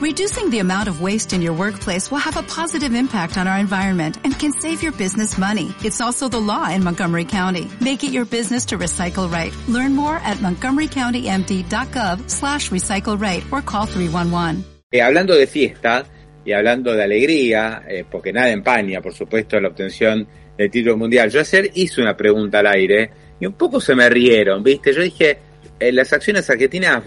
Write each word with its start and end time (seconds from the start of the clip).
Reducing 0.00 0.48
the 0.48 0.60
amount 0.60 0.88
of 0.88 1.02
waste 1.02 1.34
in 1.34 1.42
your 1.42 1.52
workplace 1.52 2.10
will 2.10 2.20
have 2.20 2.38
a 2.38 2.42
positive 2.44 2.94
impact 2.94 3.36
on 3.36 3.46
our 3.46 3.58
environment 3.58 4.16
and 4.24 4.32
can 4.38 4.50
save 4.50 4.82
your 4.82 4.92
business 4.92 5.36
money. 5.36 5.74
It's 5.84 6.00
also 6.00 6.26
the 6.26 6.40
law 6.40 6.70
in 6.70 6.82
Montgomery 6.82 7.26
County. 7.26 7.68
Make 7.82 8.02
it 8.02 8.10
your 8.10 8.24
business 8.24 8.64
to 8.66 8.78
recycle 8.78 9.30
right. 9.30 9.52
Learn 9.68 9.94
more 9.94 10.16
at 10.24 10.38
montgomerycountymd.gov 10.38 12.30
slash 12.30 12.70
recycle 12.70 13.20
right 13.20 13.44
or 13.52 13.60
call 13.60 13.84
311. 13.86 14.64
Eh, 14.90 15.02
hablando 15.02 15.34
de 15.34 15.46
fiesta 15.46 16.06
y 16.46 16.52
hablando 16.52 16.94
de 16.94 17.02
alegría, 17.04 17.82
eh, 17.86 18.04
porque 18.10 18.32
nada 18.32 18.48
empaña, 18.50 19.02
por 19.02 19.12
supuesto, 19.12 19.60
la 19.60 19.68
obtención 19.68 20.26
del 20.56 20.70
título 20.70 20.96
mundial. 20.96 21.30
Yo 21.30 21.40
ayer 21.40 21.70
hice 21.74 22.00
una 22.00 22.16
pregunta 22.16 22.60
al 22.60 22.68
aire 22.68 23.10
y 23.38 23.44
un 23.44 23.52
poco 23.52 23.82
se 23.82 23.94
me 23.94 24.08
rieron, 24.08 24.62
¿viste? 24.62 24.94
Yo 24.94 25.02
dije, 25.02 25.36
eh, 25.78 25.92
las 25.92 26.10
acciones 26.14 26.48
argentinas 26.48 27.02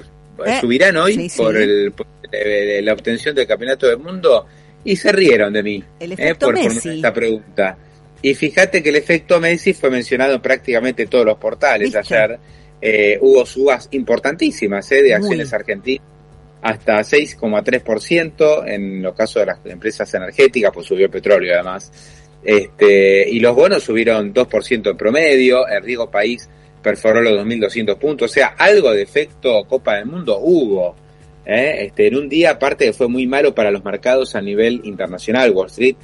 Eh, 0.46 0.60
subirán 0.62 0.98
hoy 0.98 1.14
sí, 1.14 1.30
sí. 1.30 1.38
por, 1.38 1.56
el, 1.56 1.92
por, 1.92 2.08
eh, 2.34 2.82
la 2.82 2.94
obtención 2.94 3.36
del 3.36 3.48
campeonato 3.48 3.88
del 3.88 4.00
mundo 4.00 4.46
y 4.84 4.96
se 4.96 5.12
rieron 5.12 5.54
de 5.54 5.64
mí 5.64 5.84
El 6.00 6.12
eh, 6.12 6.16
efecto 6.16 6.48
por, 6.48 6.56
por 6.56 6.74
Messi. 6.74 6.90
esta 6.90 7.14
pregunta. 7.14 7.78
Y 8.22 8.34
fíjate 8.36 8.82
que 8.82 8.90
el 8.90 8.96
efecto 8.96 9.40
Messi 9.40 9.74
fue 9.74 9.90
mencionado 9.90 10.36
en 10.36 10.42
prácticamente 10.42 11.08
todos 11.08 11.26
los 11.26 11.38
portales 11.38 11.94
¿Viste? 11.94 12.16
ayer. 12.16 12.40
Eh, 12.82 13.18
hubo 13.22 13.46
subas 13.46 13.88
importantísimas 13.92 14.92
eh, 14.92 15.04
de 15.04 15.14
acciones 15.14 15.50
Muy. 15.50 15.56
argentinas, 15.56 16.06
hasta 16.62 17.00
6,3% 17.00 18.64
en 18.68 19.02
los 19.02 19.14
casos 19.16 19.42
de 19.42 19.46
las 19.46 19.60
empresas 19.66 20.14
energéticas, 20.14 20.72
pues 20.74 20.88
subió 20.88 21.06
el 21.06 21.12
petróleo 21.12 21.54
además. 21.54 21.92
Este, 22.44 23.30
y 23.30 23.40
los 23.40 23.56
bonos 23.56 23.84
subieron 23.84 24.34
2% 24.34 24.90
en 24.92 24.98
promedio, 24.98 25.66
el 25.68 25.82
riesgo 25.82 26.12
país 26.12 26.50
perforó 26.82 27.22
los 27.22 27.34
2.200 27.46 27.98
puntos, 27.98 28.32
o 28.32 28.34
sea, 28.34 28.48
algo 28.58 28.92
de 28.92 29.02
efecto 29.02 29.64
Copa 29.66 29.96
del 29.96 30.06
Mundo 30.06 30.40
hubo. 30.40 30.96
¿Eh? 31.46 31.86
Este, 31.86 32.08
en 32.08 32.16
un 32.16 32.30
día, 32.30 32.52
aparte 32.52 32.92
fue 32.94 33.08
muy 33.08 33.28
malo 33.28 33.54
para 33.54 33.72
los 33.72 33.84
mercados 33.84 34.36
a 34.36 34.42
nivel 34.42 34.82
internacional, 34.84 35.52
Wall 35.52 35.68
Street 35.68 35.96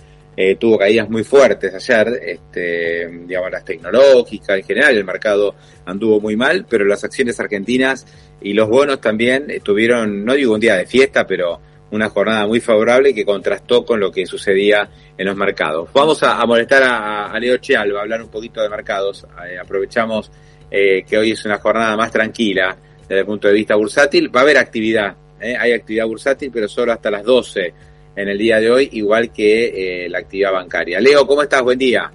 eh, 0.41 0.55
tuvo 0.55 0.77
caídas 0.77 1.09
muy 1.09 1.25
fuertes 1.25 1.73
ayer, 1.73 2.21
este, 2.25 3.09
digamos, 3.25 3.51
las 3.51 3.65
tecnológicas 3.65 4.57
en 4.57 4.63
general, 4.63 4.95
el 4.95 5.03
mercado 5.03 5.53
anduvo 5.85 6.21
muy 6.21 6.37
mal, 6.37 6.65
pero 6.69 6.85
las 6.85 7.03
acciones 7.03 7.37
argentinas 7.41 8.05
y 8.39 8.53
los 8.53 8.69
bonos 8.69 9.01
también 9.01 9.47
tuvieron, 9.61 10.23
no 10.23 10.33
digo 10.35 10.53
un 10.53 10.61
día 10.61 10.75
de 10.75 10.85
fiesta, 10.85 11.27
pero 11.27 11.59
una 11.91 12.09
jornada 12.09 12.47
muy 12.47 12.59
favorable 12.61 13.13
que 13.13 13.25
contrastó 13.25 13.83
con 13.83 13.99
lo 13.99 14.11
que 14.11 14.25
sucedía 14.25 14.89
en 15.17 15.25
los 15.25 15.35
mercados. 15.35 15.89
Vamos 15.93 16.23
a, 16.23 16.39
a 16.39 16.45
molestar 16.45 16.83
a, 16.83 17.31
a 17.31 17.39
Leo 17.39 17.57
Chialba, 17.57 17.99
a 17.99 18.03
hablar 18.03 18.21
un 18.21 18.29
poquito 18.29 18.61
de 18.61 18.69
mercados. 18.69 19.25
Eh, 19.45 19.57
aprovechamos 19.59 20.31
eh, 20.71 21.03
que 21.03 21.17
hoy 21.17 21.31
es 21.31 21.43
una 21.45 21.57
jornada 21.57 21.97
más 21.97 22.11
tranquila 22.11 22.77
desde 23.01 23.19
el 23.19 23.25
punto 23.25 23.47
de 23.47 23.55
vista 23.55 23.75
bursátil. 23.75 24.33
Va 24.33 24.41
a 24.41 24.43
haber 24.43 24.57
actividad, 24.57 25.15
eh, 25.41 25.55
hay 25.57 25.73
actividad 25.73 26.05
bursátil, 26.05 26.49
pero 26.53 26.67
solo 26.67 26.91
hasta 26.91 27.09
las 27.11 27.23
12 27.23 27.73
en 28.15 28.27
el 28.27 28.37
día 28.37 28.59
de 28.59 28.69
hoy, 28.69 28.89
igual 28.93 29.31
que 29.31 30.05
eh, 30.05 30.09
la 30.09 30.19
actividad 30.19 30.51
bancaria. 30.51 30.99
Leo, 30.99 31.25
¿cómo 31.25 31.41
estás? 31.43 31.61
Buen 31.61 31.77
día. 31.79 32.09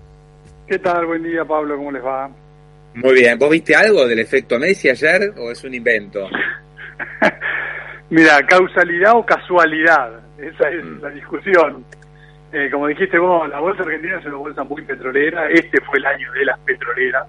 ¿Qué 0.67 0.79
tal? 0.79 1.07
Buen 1.07 1.23
día, 1.23 1.45
Pablo. 1.45 1.77
¿Cómo 1.77 1.93
les 1.93 2.05
va? 2.05 2.29
Muy 2.95 3.15
bien. 3.15 3.39
¿Vos 3.39 3.51
viste 3.51 3.75
algo 3.75 4.07
del 4.07 4.19
efecto 4.19 4.59
Messi 4.59 4.89
ayer 4.89 5.33
o 5.37 5.51
es 5.51 5.63
un 5.65 5.75
invento? 5.75 6.29
Mira, 8.11 8.41
causalidad 8.47 9.13
o 9.17 9.25
casualidad, 9.25 10.21
esa 10.39 10.69
es 10.71 10.85
Mm. 10.85 11.03
la 11.03 11.11
discusión. 11.11 11.85
Eh, 12.53 12.69
como 12.71 12.87
dijiste 12.87 13.19
vos, 13.19 13.49
la 13.49 13.59
bolsa 13.59 13.83
argentina 13.83 14.19
es 14.21 14.27
una 14.27 14.37
bolsa 14.37 14.63
muy 14.63 14.83
petrolera, 14.83 15.49
este 15.49 15.81
fue 15.81 15.99
el 15.99 16.07
año 16.07 16.31
de 16.33 16.45
las 16.45 16.59
petroleras. 16.61 17.27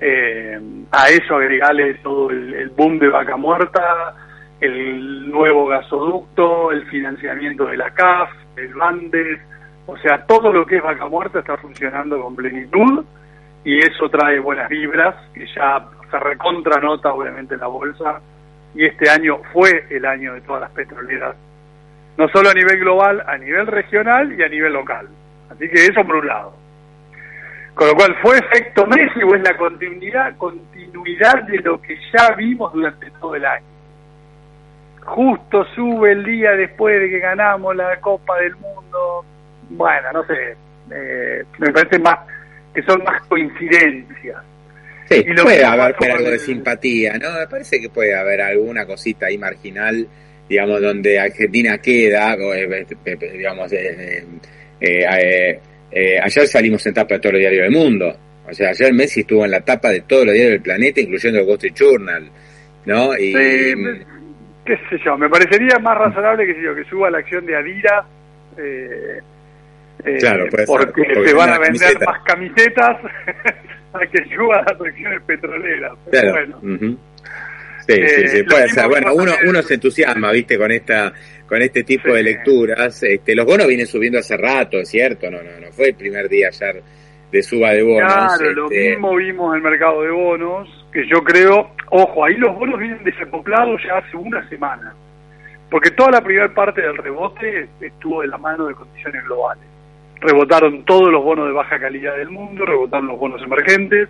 Eh, 0.00 0.58
a 0.90 1.08
eso 1.10 1.36
agregarle 1.36 1.94
todo 2.02 2.30
el, 2.30 2.52
el 2.54 2.70
boom 2.70 2.98
de 2.98 3.08
vaca 3.08 3.36
muerta, 3.36 4.16
el 4.62 5.28
nuevo 5.28 5.66
gasoducto, 5.66 6.70
el 6.70 6.86
financiamiento 6.86 7.66
de 7.66 7.76
la 7.76 7.90
CAF, 7.90 8.30
el 8.56 8.72
Bandes, 8.74 9.40
o 9.86 9.96
sea, 9.98 10.24
todo 10.24 10.52
lo 10.52 10.64
que 10.64 10.76
es 10.76 10.82
vaca 10.82 11.08
muerta 11.08 11.40
está 11.40 11.56
funcionando 11.56 12.20
con 12.22 12.36
plenitud 12.36 13.04
y 13.64 13.78
eso 13.78 14.08
trae 14.08 14.38
buenas 14.38 14.68
vibras, 14.68 15.16
que 15.34 15.46
ya 15.52 15.84
se 16.08 16.18
recontra 16.20 16.80
nota 16.80 17.12
obviamente 17.12 17.54
en 17.54 17.60
la 17.60 17.66
bolsa 17.66 18.20
y 18.72 18.86
este 18.86 19.10
año 19.10 19.38
fue 19.52 19.84
el 19.90 20.06
año 20.06 20.34
de 20.34 20.42
todas 20.42 20.62
las 20.62 20.70
petroleras, 20.70 21.34
no 22.16 22.28
solo 22.28 22.50
a 22.50 22.54
nivel 22.54 22.78
global, 22.78 23.20
a 23.26 23.36
nivel 23.38 23.66
regional 23.66 24.32
y 24.38 24.44
a 24.44 24.48
nivel 24.48 24.74
local. 24.74 25.08
Así 25.50 25.68
que 25.68 25.86
eso 25.86 26.04
por 26.04 26.16
un 26.16 26.26
lado. 26.28 26.54
Con 27.74 27.88
lo 27.88 27.94
cual, 27.94 28.14
¿fue 28.22 28.38
efecto 28.38 28.86
Messi 28.86 29.24
o 29.24 29.34
es 29.34 29.42
la 29.42 29.56
continuidad, 29.56 30.36
continuidad 30.36 31.42
de 31.48 31.58
lo 31.58 31.80
que 31.80 31.98
ya 32.12 32.32
vimos 32.36 32.72
durante 32.72 33.10
todo 33.12 33.34
el 33.34 33.44
año? 33.44 33.71
Justo 35.04 35.64
sube 35.74 36.12
el 36.12 36.24
día 36.24 36.52
después 36.52 37.00
de 37.00 37.10
que 37.10 37.18
ganamos 37.18 37.74
la 37.76 37.98
Copa 38.00 38.38
del 38.40 38.54
Mundo. 38.56 39.24
Bueno, 39.70 40.12
no 40.12 40.24
sé, 40.26 40.54
eh, 40.94 41.42
me 41.58 41.72
parece 41.72 41.98
más 41.98 42.18
que 42.74 42.82
son 42.82 43.02
más 43.04 43.20
coincidencias. 43.26 44.36
Sí, 45.10 45.24
Y 45.26 45.32
lo 45.34 45.42
puede 45.42 45.64
haber 45.64 45.94
algo 46.10 46.30
de 46.30 46.38
simpatía, 46.38 47.18
¿no? 47.18 47.32
Me 47.38 47.46
parece 47.46 47.80
que 47.80 47.88
puede 47.90 48.14
haber 48.14 48.40
alguna 48.40 48.86
cosita 48.86 49.26
ahí 49.26 49.36
marginal, 49.36 50.06
digamos, 50.48 50.80
donde 50.80 51.18
Argentina 51.18 51.78
queda, 51.78 52.34
o, 52.34 52.54
eh, 52.54 52.64
eh, 52.70 52.86
eh, 53.04 53.16
digamos, 53.36 53.72
eh, 53.72 54.24
eh, 54.80 55.60
eh, 55.90 56.18
ayer 56.22 56.46
salimos 56.46 56.86
en 56.86 56.94
tapa 56.94 57.14
de 57.14 57.20
todos 57.20 57.32
los 57.34 57.40
diarios 57.40 57.62
del 57.64 57.72
mundo. 57.72 58.16
O 58.48 58.54
sea, 58.54 58.70
ayer 58.70 58.92
Messi 58.94 59.20
estuvo 59.20 59.44
en 59.44 59.50
la 59.50 59.60
tapa 59.60 59.90
de 59.90 60.02
todos 60.02 60.24
los 60.26 60.34
diarios 60.34 60.52
del 60.54 60.62
planeta, 60.62 61.00
incluyendo 61.00 61.40
el 61.40 61.46
Wall 61.46 61.56
Street 61.56 61.74
Journal, 61.74 62.30
¿no? 62.86 63.16
Y, 63.16 63.32
Sí, 63.34 63.76
me- 63.76 64.11
qué 64.64 64.76
sé 64.90 64.98
yo, 65.04 65.16
me 65.18 65.28
parecería 65.28 65.78
más 65.78 65.96
razonable 65.98 66.46
que, 66.46 66.62
yo, 66.62 66.74
que 66.74 66.84
suba 66.84 67.10
la 67.10 67.18
acción 67.18 67.44
de 67.46 67.56
Adidas, 67.56 68.04
eh, 68.58 69.20
eh, 70.04 70.16
Claro, 70.18 70.46
puede 70.50 70.66
ser, 70.66 70.76
porque, 70.76 71.02
porque 71.14 71.28
se 71.28 71.34
van 71.34 71.50
a 71.50 71.58
vender 71.58 71.96
más 72.06 72.22
camisetas 72.24 72.96
a 73.92 74.06
que 74.06 74.24
suba 74.34 74.62
las 74.66 74.80
acciones 74.80 75.22
petroleras. 75.22 75.92
Pero 76.10 76.32
Claro. 76.32 76.58
bueno, 76.60 76.74
ujú. 76.76 76.98
Sí, 77.86 77.92
Eh, 77.94 78.08
sí, 78.08 78.28
sí, 78.28 78.42
puede 78.44 78.68
ser. 78.68 78.88
Bueno, 78.88 79.12
uno, 79.14 79.32
uno 79.46 79.62
se 79.62 79.74
entusiasma, 79.74 80.30
¿viste? 80.32 80.56
Con 80.58 80.70
esta 80.70 81.12
con 81.46 81.60
este 81.60 81.82
tipo 81.84 82.08
Sí. 82.08 82.14
de 82.14 82.22
lecturas. 82.22 83.02
Este, 83.02 83.34
los 83.34 83.44
bonos 83.44 83.66
vienen 83.66 83.86
subiendo 83.86 84.18
hace 84.20 84.36
rato, 84.36 84.78
es 84.78 84.88
cierto, 84.88 85.30
no, 85.30 85.42
no, 85.42 85.60
no 85.60 85.70
fue 85.72 85.88
el 85.88 85.94
primer 85.94 86.28
día 86.28 86.48
ayer 86.48 86.82
de 87.32 87.42
suba 87.42 87.70
de 87.70 87.82
bonos. 87.82 88.12
claro, 88.12 88.52
lo 88.52 88.64
este, 88.70 88.90
mismo 88.90 89.16
vimos 89.16 89.50
en 89.50 89.56
el 89.56 89.70
mercado 89.70 90.02
de 90.02 90.10
bonos, 90.10 90.86
que 90.92 91.06
yo 91.08 91.24
creo, 91.24 91.70
ojo, 91.90 92.24
ahí 92.24 92.36
los 92.36 92.54
bonos 92.54 92.78
vienen 92.78 93.02
desacoplados 93.02 93.80
ya 93.82 93.96
hace 93.96 94.16
una 94.16 94.46
semana, 94.50 94.94
porque 95.70 95.90
toda 95.90 96.10
la 96.10 96.20
primera 96.20 96.52
parte 96.52 96.82
del 96.82 96.98
rebote 96.98 97.68
estuvo 97.80 98.20
de 98.20 98.28
la 98.28 98.36
mano 98.36 98.66
de 98.66 98.74
condiciones 98.74 99.24
globales. 99.24 99.64
Rebotaron 100.20 100.84
todos 100.84 101.10
los 101.10 101.24
bonos 101.24 101.46
de 101.46 101.52
baja 101.52 101.80
calidad 101.80 102.16
del 102.16 102.30
mundo, 102.30 102.64
rebotaron 102.64 103.08
los 103.08 103.18
bonos 103.18 103.42
emergentes. 103.42 104.08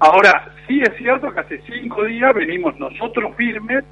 Ahora, 0.00 0.48
sí 0.66 0.80
es 0.80 0.96
cierto 0.96 1.30
que 1.30 1.40
hace 1.40 1.60
cinco 1.70 2.04
días 2.04 2.34
venimos 2.34 2.76
nosotros 2.80 3.36
firmes 3.36 3.84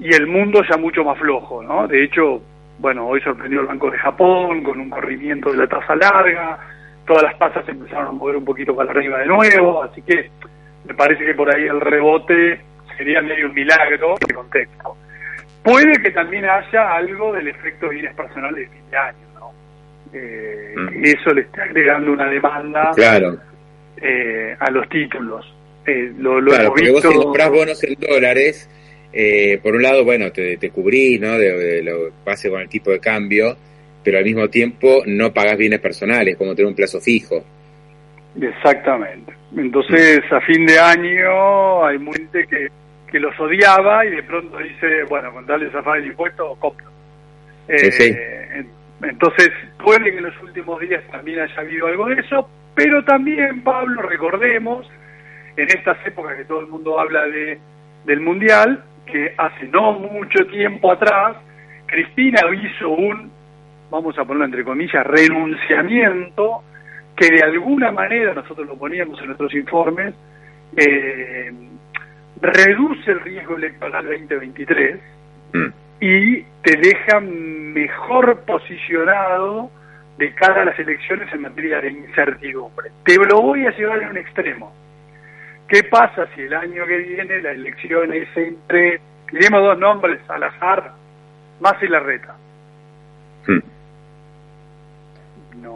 y 0.00 0.12
el 0.12 0.26
mundo 0.26 0.62
ya 0.68 0.76
mucho 0.76 1.04
más 1.04 1.18
flojo, 1.18 1.62
¿no? 1.62 1.86
De 1.86 2.02
hecho, 2.02 2.42
bueno, 2.78 3.06
hoy 3.06 3.20
sorprendió 3.20 3.60
el 3.60 3.66
Banco 3.66 3.90
de 3.90 3.98
Japón 3.98 4.62
con 4.62 4.80
un 4.80 4.90
corrimiento 4.90 5.52
de 5.52 5.58
la 5.58 5.66
tasa 5.66 5.94
larga, 5.94 6.58
todas 7.08 7.24
las 7.24 7.38
tasas 7.38 7.64
se 7.64 7.72
empezaron 7.72 8.06
a 8.06 8.12
mover 8.12 8.36
un 8.36 8.44
poquito 8.44 8.76
para 8.76 8.90
arriba 8.92 9.18
de 9.18 9.26
nuevo, 9.26 9.82
así 9.82 10.00
que 10.02 10.30
me 10.86 10.94
parece 10.94 11.24
que 11.24 11.34
por 11.34 11.52
ahí 11.52 11.64
el 11.64 11.80
rebote 11.80 12.60
sería 12.96 13.20
medio 13.22 13.46
un 13.46 13.54
milagro 13.54 14.14
de 14.26 14.34
contexto. 14.34 14.96
Puede 15.62 16.00
que 16.00 16.10
también 16.12 16.44
haya 16.44 16.94
algo 16.94 17.32
del 17.32 17.48
efecto 17.48 17.88
bienes 17.88 18.14
personales 18.14 18.68
de 18.70 18.76
fin 18.76 18.90
de 18.90 18.96
año, 18.96 19.18
¿no? 19.34 19.50
Eh, 20.12 20.74
Mm. 20.76 21.02
que 21.02 21.10
Eso 21.10 21.30
le 21.34 21.40
está 21.42 21.64
agregando 21.64 22.12
una 22.12 22.28
demanda 22.30 22.92
Claro, 22.94 23.36
eh, 24.00 24.54
a 24.58 24.70
los 24.70 24.88
títulos. 24.88 25.52
Eh, 25.86 26.12
lo, 26.18 26.40
lo 26.40 26.50
claro, 26.50 26.64
hemos 26.64 26.74
porque 26.74 26.90
vos 26.90 27.02
si 27.02 27.14
comprás 27.14 27.50
bonos 27.50 27.82
en 27.84 27.94
dólares, 28.00 28.70
eh, 29.12 29.58
por 29.62 29.74
un 29.74 29.82
lado, 29.82 30.04
bueno, 30.04 30.30
te, 30.30 30.56
te 30.58 30.70
cubrís, 30.70 31.20
¿no? 31.20 31.32
De, 31.38 31.52
de 31.56 31.82
lo 31.82 31.96
que 32.06 32.12
pase 32.24 32.50
con 32.50 32.60
el 32.60 32.68
tipo 32.68 32.90
de 32.90 33.00
cambio, 33.00 33.56
pero 34.08 34.16
al 34.20 34.24
mismo 34.24 34.48
tiempo 34.48 35.02
no 35.04 35.34
pagás 35.34 35.58
bienes 35.58 35.80
personales, 35.80 36.34
como 36.38 36.54
tener 36.54 36.66
un 36.70 36.74
plazo 36.74 36.98
fijo. 36.98 37.44
Exactamente. 38.40 39.34
Entonces, 39.54 40.20
a 40.32 40.40
fin 40.40 40.64
de 40.64 40.78
año 40.78 41.84
hay 41.84 41.98
mucha 41.98 42.16
gente 42.20 42.46
que, 42.46 42.68
que 43.12 43.20
los 43.20 43.38
odiaba 43.38 44.06
y 44.06 44.10
de 44.12 44.22
pronto 44.22 44.56
dice, 44.56 45.02
bueno, 45.10 45.30
con 45.30 45.44
tal 45.44 45.60
de 45.60 45.70
zafar 45.70 45.98
el 45.98 46.06
impuesto, 46.06 46.56
compro. 46.58 46.86
Sí, 47.76 47.92
sí. 47.92 48.16
en- 48.54 48.70
Entonces, 49.02 49.50
puede 49.84 50.10
que 50.10 50.16
en 50.16 50.24
los 50.24 50.42
últimos 50.42 50.80
días 50.80 51.04
también 51.10 51.40
haya 51.40 51.60
habido 51.60 51.86
algo 51.86 52.06
de 52.06 52.20
eso, 52.22 52.48
pero 52.74 53.04
también, 53.04 53.60
Pablo, 53.62 54.00
recordemos, 54.00 54.90
en 55.54 55.68
estas 55.68 55.98
épocas 56.06 56.34
que 56.38 56.46
todo 56.46 56.60
el 56.60 56.68
mundo 56.68 56.98
habla 56.98 57.26
de 57.26 57.58
del 58.06 58.20
Mundial, 58.20 58.82
que 59.04 59.34
hace 59.36 59.66
no 59.66 59.92
mucho 59.98 60.46
tiempo 60.46 60.92
atrás, 60.92 61.36
Cristina 61.84 62.40
hizo 62.54 62.88
un, 62.88 63.30
vamos 63.90 64.18
a 64.18 64.24
ponerlo 64.24 64.44
entre 64.44 64.64
comillas, 64.64 65.06
renunciamiento 65.06 66.62
que 67.16 67.28
de 67.30 67.42
alguna 67.42 67.90
manera, 67.90 68.32
nosotros 68.32 68.66
lo 68.66 68.76
poníamos 68.76 69.18
en 69.20 69.26
nuestros 69.26 69.52
informes, 69.54 70.14
eh, 70.76 71.52
reduce 72.40 73.10
el 73.10 73.20
riesgo 73.20 73.56
electoral 73.56 74.06
2023, 74.06 75.00
Mm. 75.52 75.66
y 76.00 76.42
te 76.62 76.76
dejan 76.76 77.72
mejor 77.72 78.40
posicionado 78.40 79.70
de 80.18 80.34
cara 80.34 80.62
a 80.62 80.64
las 80.66 80.78
elecciones 80.78 81.32
en 81.32 81.42
materia 81.42 81.80
de 81.80 81.90
incertidumbre. 81.90 82.90
Te 83.04 83.16
lo 83.16 83.40
voy 83.40 83.66
a 83.66 83.70
llevar 83.70 84.04
a 84.04 84.10
un 84.10 84.16
extremo. 84.16 84.72
¿Qué 85.68 85.84
pasa 85.84 86.26
si 86.34 86.42
el 86.42 86.54
año 86.54 86.86
que 86.86 86.98
viene 86.98 87.40
la 87.40 87.52
elección 87.52 88.12
es 88.12 88.28
entre, 88.36 89.00
diremos 89.30 89.62
dos 89.62 89.78
nombres 89.78 90.20
al 90.28 90.42
azar, 90.42 90.92
más 91.60 91.74
y 91.82 91.88
la 91.88 92.00
reta? 92.00 92.36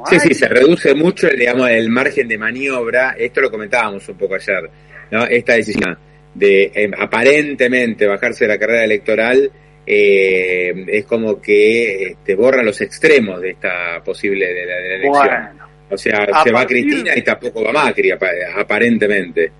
Sí, 0.07 0.21
sí, 0.21 0.35
se 0.35 0.49
reduce 0.49 0.95
mucho 0.95 1.29
digamos, 1.29 1.69
el 1.71 1.89
margen 1.91 2.29
de 2.29 2.39
maniobra. 2.39 3.15
Esto 3.19 3.41
lo 3.41 3.51
comentábamos 3.51 4.09
un 4.09 4.17
poco 4.17 4.35
ayer. 4.35 4.71
¿no? 5.11 5.25
Esta 5.25 5.55
decisión 5.55 5.97
de 6.35 6.73
eh, 6.75 6.91
aparentemente 6.99 8.07
bajarse 8.07 8.45
de 8.45 8.49
la 8.49 8.59
carrera 8.59 8.85
electoral 8.85 9.51
eh, 9.87 10.85
es 10.87 11.05
como 11.07 11.41
que 11.41 12.05
este, 12.05 12.35
borra 12.35 12.63
los 12.63 12.81
extremos 12.81 13.41
de 13.41 13.51
esta 13.51 14.01
posible 14.05 14.47
de 14.47 14.67
la, 14.67 14.79
elección. 14.79 15.61
o 15.91 15.97
sea, 15.97 16.27
se 16.43 16.53
va 16.53 16.65
Cristina 16.65 17.13
y 17.17 17.23
tampoco 17.23 17.65
va 17.65 17.73
Macri, 17.73 18.11
aparentemente. 18.11 19.51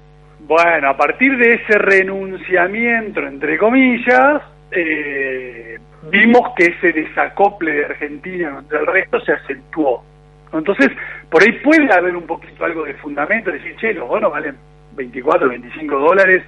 Bueno, 0.41 0.91
a 0.91 0.97
partir 0.97 1.37
de 1.37 1.55
ese 1.55 1.79
renunciamiento, 1.79 3.21
entre 3.21 3.59
comillas, 3.59 4.43
eh, 4.71 5.79
vimos 6.11 6.53
que 6.57 6.67
ese 6.67 6.93
desacople 6.93 7.73
de 7.73 7.85
Argentina 7.85 8.51
contra 8.53 8.81
el 8.81 8.87
resto 8.87 9.21
se 9.21 9.33
acentuó. 9.33 10.05
Entonces, 10.53 10.91
por 11.31 11.43
ahí 11.43 11.53
puede 11.61 11.93
haber 11.93 12.17
un 12.17 12.27
poquito 12.27 12.65
algo 12.65 12.85
de 12.85 12.95
fundamento, 12.95 13.51
decir, 13.51 13.75
che, 13.77 13.95
los 13.95 14.09
bonos 14.09 14.31
valen 14.31 14.57
24, 14.95 15.49
25 15.49 15.99
dólares, 15.99 16.43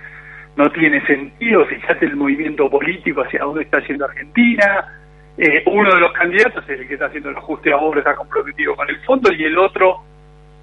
no 0.56 0.70
tiene 0.70 1.04
sentido, 1.06 1.64
fíjate 1.66 2.06
el 2.06 2.16
movimiento 2.16 2.68
político 2.70 3.22
hacia 3.22 3.40
dónde 3.40 3.62
está 3.62 3.80
yendo 3.86 4.04
Argentina, 4.04 5.00
eh, 5.36 5.64
uno 5.66 5.92
de 5.92 6.00
los 6.00 6.12
candidatos 6.12 6.62
es 6.68 6.80
el 6.80 6.86
que 6.86 6.94
está 6.94 7.06
haciendo 7.06 7.30
el 7.30 7.36
ajuste 7.36 7.72
ahora, 7.72 8.00
está 8.00 8.14
comprometido 8.14 8.76
con 8.76 8.88
el 8.88 9.00
fondo 9.00 9.32
y 9.32 9.44
el 9.44 9.58
otro 9.58 10.02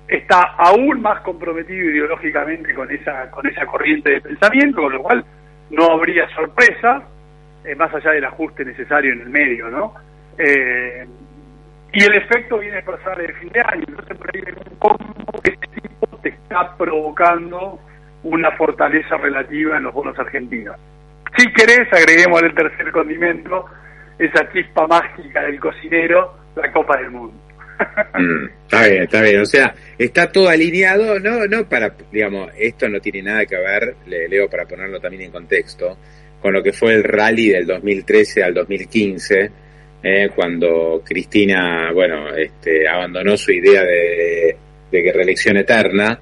está 0.07 0.55
aún 0.57 1.01
más 1.01 1.21
comprometido 1.21 1.89
ideológicamente 1.89 2.73
con 2.73 2.89
esa, 2.91 3.29
con 3.31 3.45
esa 3.47 3.65
corriente 3.65 4.11
de 4.11 4.21
pensamiento, 4.21 4.81
con 4.81 4.93
lo 4.93 5.01
cual 5.01 5.25
no 5.71 5.91
habría 5.91 6.27
sorpresa, 6.29 7.03
eh, 7.65 7.75
más 7.75 7.93
allá 7.93 8.11
del 8.11 8.25
ajuste 8.25 8.63
necesario 8.65 9.13
en 9.13 9.21
el 9.21 9.29
medio, 9.29 9.69
¿no? 9.69 9.93
Eh, 10.37 11.05
y 11.93 12.03
el 12.03 12.15
efecto 12.15 12.59
viene 12.59 12.79
a 12.79 12.85
pasar 12.85 13.19
el 13.19 13.33
fin 13.35 13.49
de 13.49 13.61
año, 13.61 13.83
entonces 13.87 14.17
por 14.17 14.35
ahí 14.35 14.41
un 14.41 14.77
combo 14.77 15.41
este 15.43 15.67
tipo 15.67 16.07
te 16.21 16.29
está 16.29 16.75
provocando 16.77 17.79
una 18.23 18.51
fortaleza 18.55 19.17
relativa 19.17 19.77
en 19.77 19.83
los 19.83 19.93
bonos 19.93 20.17
argentinos. 20.17 20.75
Si 21.37 21.51
querés, 21.53 21.91
agreguemos 21.91 22.41
el 22.43 22.53
tercer 22.53 22.91
condimento, 22.91 23.65
esa 24.19 24.51
chispa 24.51 24.85
mágica 24.87 25.41
del 25.43 25.59
cocinero, 25.59 26.35
la 26.55 26.71
Copa 26.71 26.97
del 26.97 27.11
Mundo. 27.11 27.33
Mm, 28.13 28.45
está 28.65 28.87
bien, 28.87 29.03
está 29.03 29.21
bien. 29.23 29.41
O 29.41 29.45
sea, 29.45 29.73
está 29.97 30.31
todo 30.31 30.49
alineado, 30.49 31.19
no, 31.19 31.47
no 31.47 31.67
para, 31.67 31.91
digamos, 32.11 32.51
esto 32.55 32.87
no 32.87 32.99
tiene 32.99 33.23
nada 33.23 33.47
que 33.47 33.55
ver, 33.55 33.95
le 34.05 34.27
leo 34.27 34.47
para 34.47 34.65
ponerlo 34.65 34.99
también 34.99 35.23
en 35.23 35.31
contexto, 35.31 35.97
con 36.39 36.53
lo 36.53 36.61
que 36.61 36.73
fue 36.73 36.93
el 36.93 37.03
rally 37.03 37.49
del 37.49 37.65
2013 37.65 38.43
al 38.43 38.53
2015, 38.53 39.51
eh, 40.03 40.29
cuando 40.35 41.01
Cristina, 41.05 41.91
bueno, 41.93 42.35
este, 42.35 42.87
abandonó 42.87 43.37
su 43.37 43.51
idea 43.51 43.83
de, 43.83 44.55
que 44.91 45.11
reelección 45.11 45.57
eterna 45.57 46.19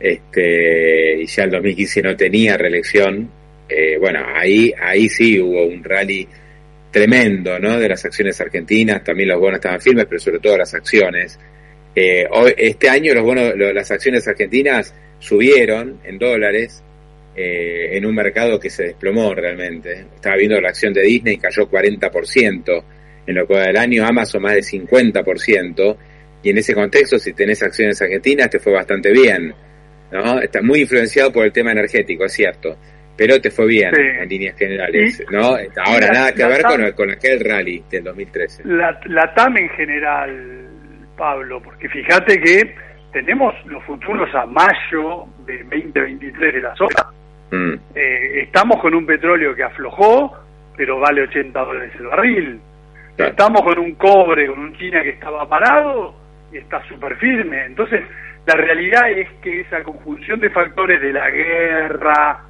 este, 0.00 1.20
y 1.20 1.26
ya 1.26 1.44
el 1.44 1.50
2015 1.50 2.02
no 2.02 2.16
tenía 2.16 2.56
reelección, 2.56 3.30
eh, 3.68 3.98
bueno, 3.98 4.20
ahí, 4.34 4.72
ahí 4.80 5.08
sí 5.08 5.38
hubo 5.40 5.66
un 5.66 5.84
rally 5.84 6.26
tremendo, 6.90 7.58
¿no? 7.58 7.78
De 7.78 7.88
las 7.88 8.04
acciones 8.04 8.40
argentinas, 8.40 9.04
también 9.04 9.28
los 9.28 9.38
bonos 9.38 9.56
estaban 9.56 9.80
firmes, 9.80 10.06
pero 10.06 10.18
sobre 10.18 10.38
todo 10.38 10.56
las 10.56 10.72
acciones. 10.74 11.38
Eh, 11.94 12.26
hoy, 12.30 12.54
este 12.56 12.88
año 12.88 13.12
los 13.14 13.24
bonos, 13.24 13.54
las 13.56 13.90
acciones 13.90 14.26
argentinas 14.26 14.94
subieron 15.18 16.00
en 16.04 16.18
dólares 16.18 16.82
eh, 17.36 17.96
en 17.96 18.06
un 18.06 18.14
mercado 18.14 18.58
que 18.58 18.70
se 18.70 18.84
desplomó 18.84 19.34
realmente. 19.34 20.06
Estaba 20.14 20.36
viendo 20.36 20.60
la 20.60 20.70
acción 20.70 20.92
de 20.92 21.02
Disney 21.02 21.36
cayó 21.36 21.68
40% 21.70 22.82
en 23.28 23.34
lo 23.34 23.46
que 23.46 23.54
va 23.54 23.60
del 23.64 23.76
año, 23.76 24.06
Amazon 24.06 24.42
más 24.42 24.54
de 24.54 24.62
50%, 24.62 25.96
y 26.42 26.50
en 26.50 26.58
ese 26.58 26.74
contexto, 26.74 27.18
si 27.18 27.34
tenés 27.34 27.62
acciones 27.62 28.00
argentinas, 28.00 28.48
te 28.48 28.58
fue 28.58 28.72
bastante 28.72 29.12
bien. 29.12 29.52
¿no? 30.10 30.40
Está 30.40 30.62
muy 30.62 30.80
influenciado 30.80 31.30
por 31.30 31.44
el 31.44 31.52
tema 31.52 31.72
energético, 31.72 32.24
es 32.24 32.32
cierto, 32.32 32.78
pero 33.16 33.38
te 33.38 33.50
fue 33.50 33.66
bien 33.66 33.90
en 33.94 34.26
líneas 34.28 34.56
generales, 34.56 35.22
¿no? 35.30 35.56
Ahora, 35.84 36.08
nada 36.10 36.32
que 36.32 36.46
ver 36.46 36.62
con, 36.62 36.92
con, 36.92 37.10
aquel 37.10 37.40
rally 37.40 37.84
del 37.90 38.04
2013. 38.04 38.62
La, 38.64 38.98
la 39.06 39.34
TAM 39.34 39.58
en 39.58 39.68
general, 39.70 40.68
Pablo, 41.14 41.60
porque 41.62 41.86
fíjate 41.90 42.40
que 42.40 42.74
tenemos 43.12 43.54
los 43.66 43.84
futuros 43.84 44.34
a 44.34 44.46
mayo 44.46 45.26
de 45.44 45.58
2023 45.64 46.54
de 46.54 46.60
la 46.62 46.74
soja. 46.76 47.10
Mm. 47.50 47.74
Eh, 47.94 48.42
estamos 48.42 48.80
con 48.80 48.94
un 48.94 49.04
petróleo 49.04 49.54
que 49.54 49.64
aflojó, 49.64 50.34
pero 50.76 50.98
vale 50.98 51.22
80 51.22 51.60
dólares 51.60 51.92
el 51.98 52.06
barril. 52.06 52.60
Estamos 53.18 53.62
con 53.62 53.78
un 53.78 53.94
cobre, 53.96 54.46
con 54.46 54.60
un 54.60 54.76
China 54.76 55.02
que 55.02 55.10
estaba 55.10 55.48
parado 55.48 56.14
y 56.52 56.58
está 56.58 56.82
súper 56.84 57.16
firme. 57.16 57.66
Entonces, 57.66 58.02
la 58.46 58.54
realidad 58.54 59.10
es 59.10 59.28
que 59.42 59.60
esa 59.60 59.82
conjunción 59.82 60.40
de 60.40 60.50
factores 60.50 61.00
de 61.00 61.12
la 61.12 61.28
guerra, 61.28 62.44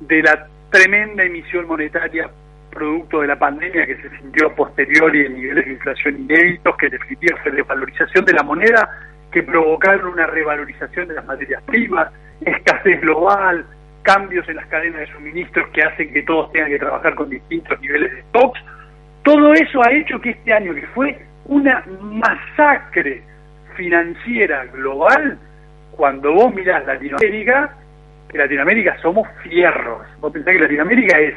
de 0.00 0.22
la 0.22 0.46
tremenda 0.70 1.24
emisión 1.24 1.66
monetaria 1.66 2.30
producto 2.70 3.20
de 3.20 3.26
la 3.26 3.38
pandemia 3.38 3.86
que 3.86 3.96
se 3.96 4.10
sintió 4.18 4.54
posterior 4.54 5.14
y 5.14 5.24
de 5.24 5.28
niveles 5.28 5.66
de 5.66 5.72
inflación 5.72 6.20
inéditos, 6.20 6.76
que 6.76 6.88
definitivamente 6.88 7.42
fue 7.42 7.52
revalorización 7.52 8.24
de 8.24 8.32
la 8.32 8.42
moneda, 8.42 8.88
que 9.30 9.42
provocaron 9.42 10.12
una 10.12 10.26
revalorización 10.26 11.08
de 11.08 11.14
las 11.14 11.26
materias 11.26 11.62
primas, 11.64 12.12
escasez 12.40 13.00
global, 13.00 13.66
cambios 14.02 14.48
en 14.48 14.56
las 14.56 14.66
cadenas 14.66 15.00
de 15.00 15.12
suministros 15.12 15.68
que 15.70 15.82
hacen 15.82 16.12
que 16.12 16.22
todos 16.22 16.50
tengan 16.52 16.70
que 16.70 16.78
trabajar 16.78 17.14
con 17.14 17.28
distintos 17.28 17.80
niveles 17.80 18.12
de 18.12 18.22
stocks. 18.22 18.60
Todo 19.22 19.54
eso 19.54 19.80
ha 19.84 19.92
hecho 19.92 20.20
que 20.20 20.30
este 20.30 20.52
año, 20.52 20.74
que 20.74 20.86
fue 20.88 21.16
una 21.46 21.84
masacre 22.00 23.22
financiera 23.76 24.64
global, 24.66 25.38
cuando 25.92 26.32
vos 26.32 26.54
mirás 26.54 26.84
Latinoamérica, 26.86 27.74
que 28.28 28.38
Latinoamérica 28.38 28.96
somos 29.00 29.28
fierros. 29.42 30.06
Vos 30.20 30.32
pensás 30.32 30.54
que 30.54 30.60
Latinoamérica 30.60 31.18
es 31.20 31.34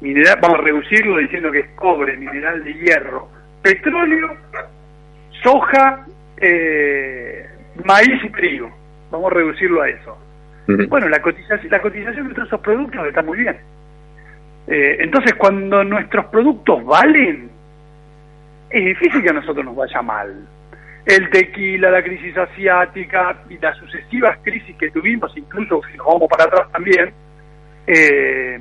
mineral, 0.00 0.38
vamos 0.40 0.58
a 0.58 0.62
reducirlo 0.62 1.18
diciendo 1.18 1.52
que 1.52 1.60
es 1.60 1.68
cobre, 1.76 2.16
mineral 2.16 2.64
de 2.64 2.74
hierro, 2.74 3.28
petróleo, 3.62 4.36
soja, 5.42 6.06
eh, 6.38 7.46
maíz 7.84 8.24
y 8.24 8.30
trigo. 8.30 8.70
Vamos 9.10 9.30
a 9.30 9.34
reducirlo 9.34 9.82
a 9.82 9.88
eso. 9.88 10.18
Bueno, 10.88 11.08
la 11.08 11.20
cotización, 11.20 11.70
la 11.70 11.82
cotización 11.82 12.28
de 12.28 12.34
todos 12.34 12.48
esos 12.48 12.60
productos 12.60 13.06
está 13.06 13.22
muy 13.22 13.38
bien. 13.38 13.56
Eh, 14.66 14.98
entonces, 15.00 15.34
cuando 15.34 15.82
nuestros 15.84 16.26
productos 16.26 16.84
valen, 16.84 17.50
es 18.70 18.84
difícil 18.84 19.22
que 19.22 19.30
a 19.30 19.34
nosotros 19.34 19.64
nos 19.64 19.76
vaya 19.76 20.02
mal 20.02 20.46
el 21.06 21.30
tequila, 21.30 21.90
la 21.90 22.02
crisis 22.02 22.36
asiática 22.36 23.42
y 23.48 23.58
las 23.58 23.76
sucesivas 23.78 24.38
crisis 24.42 24.76
que 24.76 24.90
tuvimos, 24.90 25.36
incluso 25.36 25.80
si 25.90 25.96
nos 25.96 26.06
vamos 26.06 26.28
para 26.28 26.44
atrás 26.44 26.70
también, 26.72 27.12
eh, 27.86 28.60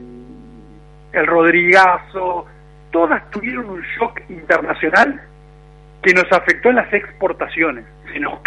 el 1.12 1.27
Rodrigazo, 1.27 2.46
todas 2.91 3.29
tuvieron 3.32 3.70
un 3.70 3.82
shock 3.82 4.22
internacional 4.29 5.22
que 6.01 6.13
nos 6.13 6.32
afectó 6.32 6.70
en 6.70 6.77
las 6.77 6.94
exportaciones. 6.94 7.86
Se 8.12 8.20
nos, 8.20 8.39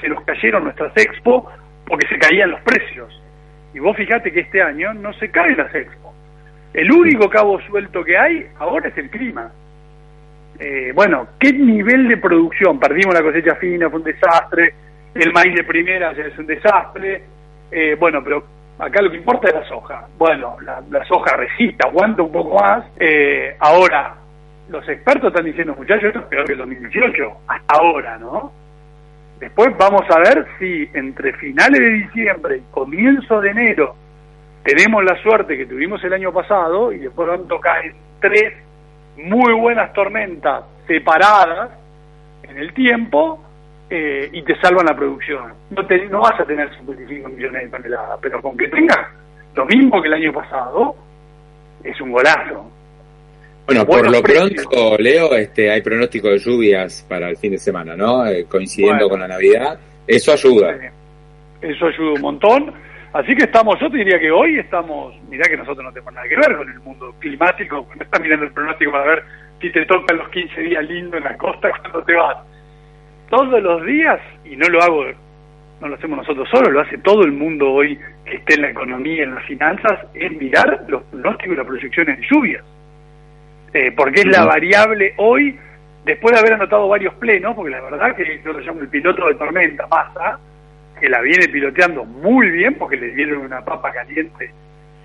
se 0.00 0.08
nos 0.08 0.24
cayeron 0.24 0.64
nuestras 0.64 0.92
expo 0.96 1.50
porque 1.86 2.08
se 2.08 2.18
caían 2.18 2.50
los 2.50 2.60
precios. 2.62 3.22
Y 3.74 3.78
vos 3.78 3.96
fijate 3.96 4.32
que 4.32 4.40
este 4.40 4.62
año 4.62 4.94
no 4.94 5.12
se 5.14 5.30
caen 5.30 5.58
las 5.58 5.74
expo. 5.74 6.05
El 6.76 6.92
único 6.92 7.30
cabo 7.30 7.58
suelto 7.62 8.04
que 8.04 8.18
hay 8.18 8.46
ahora 8.58 8.90
es 8.90 8.98
el 8.98 9.08
clima. 9.08 9.50
Eh, 10.58 10.92
bueno, 10.94 11.28
¿qué 11.40 11.50
nivel 11.50 12.06
de 12.06 12.18
producción? 12.18 12.78
Perdimos 12.78 13.14
la 13.14 13.22
cosecha 13.22 13.54
fina, 13.54 13.88
fue 13.88 14.00
un 14.00 14.04
desastre, 14.04 14.74
el 15.14 15.32
maíz 15.32 15.54
de 15.54 15.64
primera 15.64 16.12
es 16.12 16.38
un 16.38 16.44
desastre, 16.44 17.22
eh, 17.70 17.96
bueno, 17.98 18.22
pero 18.22 18.44
acá 18.78 19.00
lo 19.00 19.10
que 19.10 19.16
importa 19.16 19.48
es 19.48 19.54
la 19.54 19.66
soja. 19.66 20.06
Bueno, 20.18 20.58
la, 20.60 21.02
soja 21.06 21.34
resiste, 21.34 21.88
aguanta 21.88 22.22
un 22.22 22.32
poco 22.32 22.58
más. 22.60 22.84
Eh, 23.00 23.56
ahora, 23.58 24.14
los 24.68 24.86
expertos 24.86 25.28
están 25.28 25.46
diciendo, 25.46 25.74
muchachos, 25.74 26.08
esto 26.08 26.18
es 26.18 26.26
peor 26.26 26.44
que 26.44 26.52
el 26.52 26.58
2018, 26.58 27.32
hasta 27.48 27.74
ahora, 27.74 28.18
¿no? 28.18 28.52
Después 29.40 29.74
vamos 29.78 30.02
a 30.10 30.18
ver 30.18 30.46
si 30.58 30.90
entre 30.92 31.32
finales 31.38 31.80
de 31.80 31.90
diciembre 31.90 32.58
y 32.58 32.70
comienzo 32.70 33.40
de 33.40 33.48
enero 33.48 33.96
tenemos 34.66 35.04
la 35.04 35.16
suerte 35.22 35.56
que 35.56 35.64
tuvimos 35.64 36.02
el 36.02 36.12
año 36.12 36.32
pasado 36.32 36.92
y 36.92 37.06
van 37.06 37.30
a 37.30 37.38
tocar 37.48 37.82
tres 38.20 38.52
muy 39.16 39.52
buenas 39.54 39.92
tormentas 39.92 40.64
separadas 40.88 41.70
en 42.42 42.58
el 42.58 42.74
tiempo 42.74 43.40
eh, 43.88 44.28
y 44.32 44.42
te 44.42 44.60
salvan 44.60 44.86
la 44.86 44.96
producción. 44.96 45.54
No, 45.70 45.86
te, 45.86 46.06
no 46.08 46.20
vas 46.20 46.40
a 46.40 46.44
tener 46.44 46.68
55 46.78 47.28
millones 47.28 47.62
de 47.62 47.68
toneladas, 47.68 48.18
pero 48.20 48.42
con 48.42 48.56
que 48.56 48.66
tengas 48.68 49.06
lo 49.54 49.64
mismo 49.66 50.02
que 50.02 50.08
el 50.08 50.14
año 50.14 50.32
pasado, 50.32 50.96
es 51.82 52.00
un 52.00 52.10
golazo. 52.10 52.70
Bueno, 53.66 53.86
por 53.86 54.10
lo 54.10 54.22
pronto, 54.22 54.96
Leo, 54.98 55.34
este, 55.34 55.70
hay 55.70 55.80
pronóstico 55.80 56.28
de 56.28 56.38
lluvias 56.38 57.06
para 57.08 57.30
el 57.30 57.36
fin 57.36 57.52
de 57.52 57.58
semana, 57.58 57.96
¿no? 57.96 58.26
Eh, 58.26 58.46
coincidiendo 58.48 59.08
con 59.08 59.20
la 59.20 59.28
Navidad. 59.28 59.78
Eso 60.06 60.32
ayuda. 60.32 60.76
Eso 61.60 61.86
ayuda 61.86 62.12
un 62.12 62.20
montón. 62.20 62.72
Así 63.12 63.34
que 63.34 63.44
estamos, 63.44 63.78
yo 63.80 63.90
te 63.90 63.98
diría 63.98 64.18
que 64.18 64.30
hoy 64.30 64.58
estamos, 64.58 65.14
mirá 65.28 65.48
que 65.48 65.56
nosotros 65.56 65.84
no 65.84 65.92
tenemos 65.92 66.12
nada 66.12 66.28
que 66.28 66.36
ver 66.36 66.56
con 66.56 66.70
el 66.70 66.80
mundo 66.80 67.14
climático, 67.18 67.88
no 67.94 68.02
estás 68.02 68.20
mirando 68.20 68.44
el 68.46 68.52
pronóstico 68.52 68.92
para 68.92 69.04
ver 69.04 69.24
si 69.60 69.70
te 69.70 69.86
tocan 69.86 70.18
los 70.18 70.28
15 70.28 70.60
días 70.60 70.84
lindos 70.84 71.14
en 71.18 71.24
la 71.24 71.36
costa 71.36 71.70
cuando 71.80 72.02
te 72.02 72.14
vas. 72.14 72.36
Todos 73.30 73.62
los 73.62 73.84
días, 73.84 74.20
y 74.44 74.56
no 74.56 74.68
lo 74.68 74.82
hago, 74.82 75.04
no 75.80 75.88
lo 75.88 75.94
hacemos 75.94 76.18
nosotros 76.18 76.48
solos, 76.50 76.72
lo 76.72 76.80
hace 76.80 76.98
todo 76.98 77.22
el 77.24 77.32
mundo 77.32 77.70
hoy 77.72 77.98
que 78.24 78.36
esté 78.36 78.54
en 78.54 78.62
la 78.62 78.70
economía, 78.70 79.24
en 79.24 79.34
las 79.34 79.44
finanzas, 79.44 80.06
es 80.14 80.32
mirar 80.32 80.84
los 80.88 81.02
pronósticos 81.04 81.54
y 81.54 81.56
las 81.56 81.66
proyecciones 81.66 82.18
de 82.18 82.26
lluvias. 82.28 82.64
Eh, 83.72 83.92
porque 83.92 84.20
es 84.20 84.26
la 84.26 84.44
variable 84.44 85.14
hoy, 85.18 85.58
después 86.04 86.34
de 86.34 86.40
haber 86.40 86.54
anotado 86.54 86.88
varios 86.88 87.14
plenos, 87.14 87.54
porque 87.54 87.70
la 87.70 87.80
verdad 87.82 88.14
que 88.14 88.40
yo 88.44 88.52
lo 88.52 88.60
llamo 88.60 88.80
el 88.80 88.88
piloto 88.88 89.26
de 89.26 89.34
tormenta, 89.34 89.86
Massa, 89.86 90.38
que 90.98 91.08
la 91.08 91.20
viene 91.20 91.48
piloteando 91.48 92.04
muy 92.04 92.50
bien 92.50 92.74
porque 92.74 92.96
le 92.96 93.12
dieron 93.12 93.38
una 93.38 93.64
papa 93.64 93.92
caliente 93.92 94.50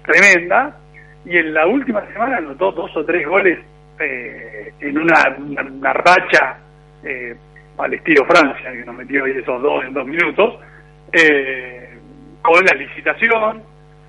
tremenda, 0.03 0.77
y 1.25 1.38
en 1.38 1.53
la 1.53 1.67
última 1.67 2.05
semana 2.12 2.38
anotó 2.38 2.71
dos 2.71 2.95
o 2.98 3.05
tres 3.05 3.27
goles 3.27 3.60
eh, 4.00 4.74
en 4.79 4.98
una, 4.98 5.93
racha 5.93 6.57
eh, 7.03 7.36
al 7.77 7.93
estilo 7.93 8.25
Francia, 8.25 8.71
que 8.71 8.86
nos 8.86 8.95
metió 8.95 9.25
ahí 9.25 9.33
esos 9.38 9.62
dos 9.62 9.83
en 9.86 9.93
dos 9.93 10.07
minutos, 10.07 10.60
eh, 11.12 11.89
con 12.41 12.63
la 12.65 12.75
licitación, 12.75 13.62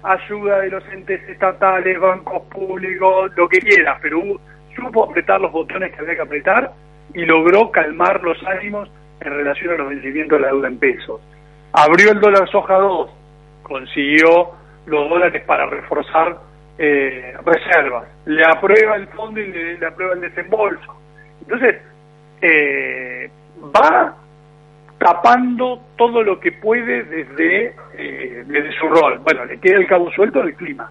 ayuda 0.03 0.61
de 0.61 0.71
los 0.71 0.85
entes 0.93 1.29
estatales, 1.29 2.01
bancos 2.01 2.43
públicos, 2.45 3.31
lo 3.37 3.49
que 3.49 3.59
quiera, 3.59 3.99
pero 4.01 4.41
supo 4.75 5.11
apretar 5.11 5.41
los 5.41 5.53
botones 5.53 5.93
que 5.93 6.01
había 6.01 6.15
que 6.15 6.23
apretar 6.23 6.73
y 7.15 7.25
logró 7.25 7.71
calmar 7.71 8.23
los 8.23 8.43
ánimos 8.47 8.91
en 9.21 9.33
relación 9.33 9.75
a 9.75 9.77
los 9.77 9.91
vencimientos 9.91 10.39
de 10.39 10.43
la 10.43 10.53
deuda 10.53 10.69
en 10.69 10.79
pesos. 10.79 11.21
Abrió 11.73 12.13
el 12.13 12.21
dólar 12.21 12.49
soja 12.51 12.75
2, 12.75 13.11
consiguió 13.63 14.51
los 14.87 15.09
dólares 15.09 15.43
para 15.47 15.67
reforzar 15.67 16.39
eh, 16.79 17.35
reservas, 17.45 18.09
le 18.27 18.43
aprueba 18.45 18.97
el 18.97 19.07
fondo 19.09 19.41
y 19.41 19.47
le, 19.47 19.87
aprueba 19.87 20.15
el 20.15 20.21
desembolso. 20.21 20.95
Entonces, 21.43 21.77
eh, 22.41 23.31
va 23.75 24.17
tapando 24.99 25.81
todo 25.97 26.23
lo 26.23 26.39
que 26.39 26.53
puede 26.53 27.05
desde, 27.05 27.75
eh, 27.95 28.45
desde 28.47 28.73
su 28.79 28.89
rol. 28.89 29.19
Bueno, 29.19 29.45
le 29.45 29.59
queda 29.59 29.79
el 29.79 29.87
cabo 29.87 30.11
suelto 30.13 30.43
del 30.43 30.55
clima. 30.55 30.91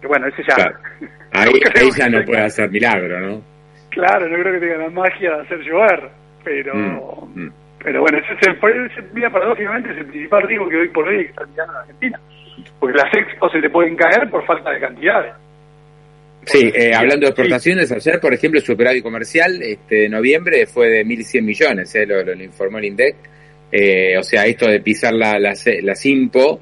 Que 0.00 0.06
bueno, 0.06 0.26
ese 0.26 0.42
ya... 0.42 0.72
Ahí, 1.32 1.60
ya 1.96 2.08
no 2.08 2.24
puede 2.24 2.42
hacer 2.42 2.70
milagro, 2.70 3.20
¿no? 3.20 3.42
Claro, 3.90 4.28
no 4.28 4.38
creo 4.38 4.54
que 4.54 4.66
tenga 4.66 4.84
la 4.84 4.90
magia 4.90 5.36
de 5.36 5.42
hacer 5.42 5.58
llover, 5.60 6.10
pero... 6.42 6.74
Mm, 6.74 7.44
mm. 7.44 7.52
Pero 7.82 8.00
bueno, 8.00 8.18
ese 8.18 8.32
es 8.34 8.48
el, 8.48 9.10
mira, 9.12 9.30
paradójicamente 9.30 9.92
es 9.92 9.98
el 9.98 10.06
principal 10.06 10.42
riesgo 10.42 10.68
que 10.68 10.76
hoy 10.76 10.88
por 10.88 11.08
hoy 11.08 11.24
está 11.26 11.46
mirando 11.46 11.72
en 11.74 11.78
Argentina. 11.78 12.20
Porque 12.80 12.98
las 12.98 13.14
expos 13.14 13.52
se 13.52 13.58
le 13.58 13.70
pueden 13.70 13.96
caer 13.96 14.28
por 14.30 14.44
falta 14.44 14.70
de 14.70 14.80
cantidades. 14.80 15.32
Sí, 16.44 16.72
eh, 16.74 16.94
hablando 16.94 17.26
de 17.26 17.30
exportaciones, 17.30 17.92
ayer, 17.92 18.20
por 18.20 18.32
ejemplo, 18.32 18.60
su 18.60 18.72
operario 18.72 19.02
comercial 19.02 19.60
este, 19.62 19.96
de 19.96 20.08
noviembre 20.08 20.66
fue 20.66 20.88
de 20.88 21.04
1.100 21.04 21.42
millones, 21.42 21.94
eh, 21.94 22.06
lo, 22.06 22.32
informó 22.32 22.78
el 22.78 22.86
INDEC. 22.86 23.16
Eh, 23.70 24.16
o 24.18 24.22
sea, 24.22 24.46
esto 24.46 24.66
de 24.66 24.80
pisar 24.80 25.12
la, 25.12 25.38
la, 25.38 25.52
la 25.82 25.94
Simpo, 25.94 26.58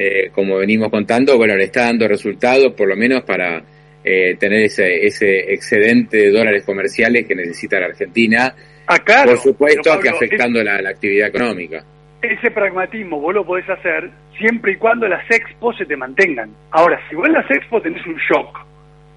eh, 0.00 0.30
como 0.32 0.58
venimos 0.58 0.90
contando, 0.90 1.36
bueno, 1.36 1.56
le 1.56 1.64
está 1.64 1.82
dando 1.82 2.06
resultados, 2.06 2.72
por 2.74 2.88
lo 2.88 2.94
menos 2.94 3.22
para 3.24 3.64
eh, 4.04 4.36
tener 4.38 4.62
ese, 4.62 5.04
ese 5.04 5.52
excedente 5.52 6.18
de 6.18 6.30
dólares 6.30 6.62
comerciales 6.64 7.26
que 7.26 7.34
necesita 7.34 7.80
la 7.80 7.86
Argentina. 7.86 8.54
Ah, 8.88 8.96
por 9.26 9.36
supuesto, 9.36 10.00
que 10.00 10.08
afectando 10.08 10.62
la, 10.62 10.80
la 10.80 10.90
actividad 10.90 11.28
económica. 11.28 11.84
Ese 12.22 12.50
pragmatismo 12.50 13.20
vos 13.20 13.34
lo 13.34 13.44
podés 13.44 13.68
hacer 13.68 14.10
siempre 14.36 14.72
y 14.72 14.76
cuando 14.76 15.06
las 15.06 15.30
expos 15.30 15.76
se 15.76 15.84
te 15.84 15.96
mantengan. 15.96 16.50
Ahora, 16.70 16.98
si 17.08 17.14
vos 17.14 17.26
en 17.26 17.34
las 17.34 17.50
expos 17.50 17.82
tenés 17.82 18.04
un 18.06 18.16
shock, 18.16 18.58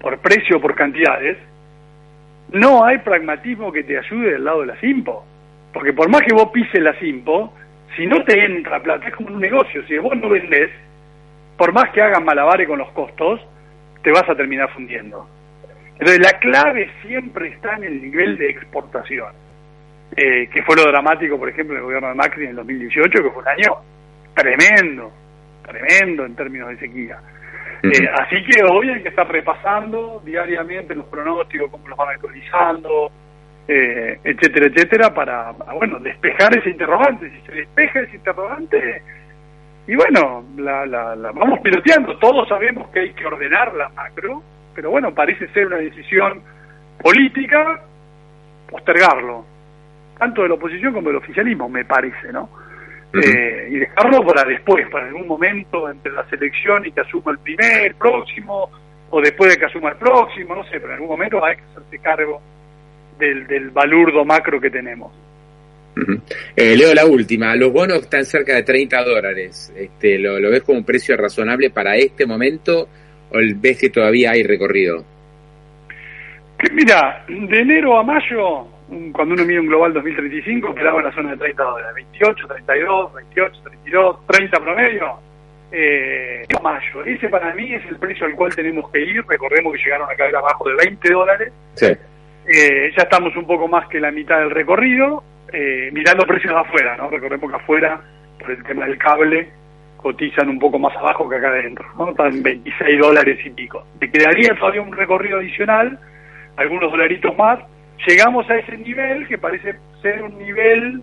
por 0.00 0.18
precio 0.18 0.58
o 0.58 0.60
por 0.60 0.74
cantidades, 0.74 1.38
no 2.52 2.84
hay 2.84 2.98
pragmatismo 2.98 3.72
que 3.72 3.82
te 3.82 3.98
ayude 3.98 4.32
del 4.32 4.44
lado 4.44 4.60
de 4.60 4.66
la 4.66 4.80
Simpo. 4.80 5.24
Porque 5.72 5.92
por 5.92 6.10
más 6.10 6.20
que 6.20 6.34
vos 6.34 6.50
pises 6.52 6.82
la 6.82 6.98
Simpo, 6.98 7.54
si 7.96 8.06
no 8.06 8.22
te 8.24 8.44
entra 8.44 8.82
plata, 8.82 9.08
es 9.08 9.14
como 9.14 9.30
un 9.34 9.40
negocio, 9.40 9.86
si 9.86 9.96
vos 9.98 10.16
no 10.16 10.28
vendés, 10.28 10.70
por 11.56 11.72
más 11.72 11.90
que 11.90 12.02
hagan 12.02 12.24
malabares 12.24 12.68
con 12.68 12.78
los 12.78 12.90
costos, 12.92 13.40
te 14.02 14.10
vas 14.10 14.28
a 14.28 14.34
terminar 14.34 14.70
fundiendo. 14.72 15.26
Entonces 15.92 16.20
la 16.20 16.38
clave 16.38 16.90
siempre 17.06 17.48
está 17.48 17.76
en 17.76 17.84
el 17.84 18.02
nivel 18.02 18.36
de 18.36 18.50
exportación, 18.50 19.32
eh, 20.16 20.48
que 20.52 20.62
fue 20.62 20.76
lo 20.76 20.82
dramático, 20.82 21.38
por 21.38 21.48
ejemplo, 21.48 21.74
en 21.74 21.78
el 21.78 21.84
gobierno 21.84 22.08
de 22.08 22.14
Macri 22.14 22.44
en 22.44 22.50
el 22.50 22.56
2018, 22.56 23.22
que 23.22 23.30
fue 23.30 23.42
un 23.42 23.48
año 23.48 23.76
tremendo, 24.34 25.10
tremendo 25.64 26.24
en 26.26 26.36
términos 26.36 26.68
de 26.68 26.78
sequía. 26.78 27.18
Eh, 27.82 28.08
así 28.14 28.44
que 28.44 28.62
hoy 28.62 28.90
hay 28.90 29.02
que 29.02 29.08
estar 29.08 29.26
repasando 29.30 30.22
diariamente 30.24 30.94
los 30.94 31.06
pronósticos, 31.06 31.70
cómo 31.70 31.88
los 31.88 31.98
van 31.98 32.14
actualizando, 32.14 33.10
eh, 33.66 34.18
etcétera, 34.22 34.66
etcétera, 34.66 35.14
para, 35.14 35.52
bueno, 35.52 35.98
despejar 35.98 36.56
ese 36.56 36.70
interrogante. 36.70 37.30
Si 37.30 37.46
se 37.46 37.52
despeja 37.52 38.00
ese 38.00 38.16
interrogante, 38.16 39.02
y 39.86 39.96
bueno, 39.96 40.44
la, 40.58 40.86
la, 40.86 41.14
vamos 41.32 41.58
piloteando. 41.60 42.16
Todos 42.18 42.48
sabemos 42.48 42.88
que 42.90 43.00
hay 43.00 43.14
que 43.14 43.26
ordenar 43.26 43.74
la 43.74 43.88
macro, 43.88 44.42
pero 44.74 44.90
bueno, 44.90 45.12
parece 45.12 45.48
ser 45.48 45.66
una 45.66 45.76
decisión 45.76 46.40
política 47.02 47.80
postergarlo, 48.70 49.44
tanto 50.22 50.42
de 50.42 50.48
la 50.50 50.54
oposición 50.54 50.92
como 50.92 51.08
del 51.08 51.16
oficialismo, 51.16 51.68
me 51.68 51.84
parece, 51.84 52.32
¿no? 52.32 52.48
Eh, 53.12 53.68
y 53.72 53.78
dejarlo 53.78 54.24
para 54.24 54.44
después, 54.44 54.88
para 54.88 55.06
algún 55.06 55.26
momento 55.26 55.90
entre 55.90 56.12
la 56.12 56.24
selección 56.30 56.86
y 56.86 56.92
que 56.92 57.00
asuma 57.00 57.32
el 57.32 57.38
primer, 57.38 57.96
próximo, 57.96 58.70
o 59.10 59.20
después 59.20 59.50
de 59.50 59.58
que 59.58 59.64
asuma 59.64 59.90
el 59.90 59.96
próximo, 59.96 60.54
no 60.54 60.62
sé, 60.64 60.78
pero 60.78 60.86
en 60.86 60.92
algún 60.92 61.08
momento 61.08 61.44
hay 61.44 61.56
que 61.56 61.62
hacerse 61.62 61.98
cargo 61.98 62.40
del, 63.18 63.48
del 63.48 63.70
balurdo 63.70 64.24
macro 64.24 64.60
que 64.60 64.70
tenemos. 64.70 65.12
eh, 66.56 66.76
leo 66.76 66.94
la 66.94 67.04
última. 67.04 67.56
Los 67.56 67.72
bonos 67.72 68.02
están 68.02 68.24
cerca 68.24 68.54
de 68.54 68.62
30 68.62 69.02
dólares. 69.02 69.72
Este, 69.76 70.20
¿lo, 70.20 70.38
¿Lo 70.38 70.50
ves 70.50 70.62
como 70.62 70.78
un 70.78 70.84
precio 70.84 71.16
razonable 71.16 71.70
para 71.70 71.96
este 71.96 72.26
momento 72.26 72.88
o 73.30 73.38
ves 73.56 73.76
que 73.76 73.90
todavía 73.90 74.30
hay 74.30 74.44
recorrido? 74.44 75.04
Mira, 76.72 77.24
de 77.28 77.60
enero 77.60 77.98
a 77.98 78.04
mayo 78.04 78.71
cuando 79.12 79.34
uno 79.34 79.44
mide 79.44 79.60
un 79.60 79.66
global 79.66 79.92
2035, 79.92 80.74
quedaba 80.74 80.98
en 80.98 81.04
la 81.06 81.12
zona 81.12 81.30
de 81.32 81.36
30 81.38 81.62
dólares. 81.62 81.94
28, 81.94 82.46
32, 82.46 83.14
28, 83.14 83.62
32, 83.62 84.26
30 84.26 84.60
promedio. 84.60 85.18
Eh, 85.74 86.42
mayo. 86.62 87.02
Ese 87.04 87.28
para 87.30 87.54
mí 87.54 87.72
es 87.72 87.84
el 87.86 87.96
precio 87.96 88.26
al 88.26 88.34
cual 88.34 88.54
tenemos 88.54 88.90
que 88.90 89.00
ir. 89.00 89.24
Recordemos 89.26 89.72
que 89.72 89.82
llegaron 89.82 90.10
a 90.10 90.14
caer 90.14 90.36
abajo 90.36 90.68
de 90.68 90.76
20 90.76 91.12
dólares. 91.12 91.52
Sí. 91.74 91.86
Eh, 92.46 92.92
ya 92.96 93.04
estamos 93.04 93.34
un 93.36 93.46
poco 93.46 93.68
más 93.68 93.88
que 93.88 93.98
la 93.98 94.10
mitad 94.10 94.38
del 94.38 94.50
recorrido. 94.50 95.24
Eh, 95.52 95.90
mirando 95.92 96.26
precios 96.26 96.52
de 96.52 96.60
afuera, 96.60 96.96
¿no? 96.96 97.08
Recordemos 97.08 97.50
que 97.50 97.56
afuera, 97.56 98.00
por 98.38 98.50
el 98.50 98.62
tema 98.64 98.86
del 98.86 98.98
cable, 98.98 99.50
cotizan 99.96 100.48
un 100.48 100.58
poco 100.58 100.78
más 100.78 100.96
abajo 100.96 101.28
que 101.28 101.36
acá 101.36 101.48
adentro, 101.48 101.86
¿no? 101.96 102.10
Están 102.10 102.42
26 102.42 102.98
dólares 102.98 103.38
y 103.44 103.50
pico. 103.50 103.84
Te 103.98 104.10
quedaría 104.10 104.54
todavía 104.54 104.82
un 104.82 104.92
recorrido 104.92 105.38
adicional, 105.38 105.98
algunos 106.56 106.90
dolaritos 106.90 107.36
más, 107.36 107.60
llegamos 108.06 108.48
a 108.50 108.56
ese 108.56 108.76
nivel 108.76 109.26
que 109.26 109.38
parece 109.38 109.76
ser 110.00 110.22
un 110.22 110.38
nivel 110.38 111.02